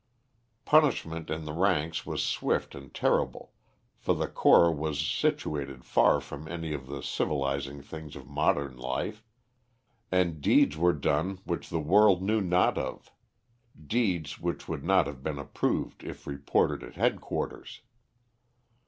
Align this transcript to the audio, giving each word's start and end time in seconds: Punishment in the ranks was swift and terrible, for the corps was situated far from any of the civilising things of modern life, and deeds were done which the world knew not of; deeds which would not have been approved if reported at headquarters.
Punishment 0.65 1.29
in 1.29 1.45
the 1.45 1.53
ranks 1.53 2.07
was 2.07 2.23
swift 2.23 2.73
and 2.73 2.91
terrible, 2.91 3.53
for 3.99 4.15
the 4.15 4.27
corps 4.27 4.71
was 4.73 4.99
situated 4.99 5.85
far 5.85 6.19
from 6.19 6.47
any 6.47 6.73
of 6.73 6.87
the 6.87 7.03
civilising 7.03 7.83
things 7.83 8.15
of 8.15 8.27
modern 8.27 8.75
life, 8.77 9.23
and 10.11 10.41
deeds 10.41 10.75
were 10.75 10.93
done 10.93 11.37
which 11.43 11.69
the 11.69 11.79
world 11.79 12.23
knew 12.23 12.41
not 12.41 12.79
of; 12.79 13.11
deeds 13.79 14.39
which 14.39 14.67
would 14.67 14.83
not 14.83 15.05
have 15.05 15.21
been 15.21 15.37
approved 15.37 16.03
if 16.03 16.25
reported 16.25 16.81
at 16.81 16.95
headquarters. 16.95 17.81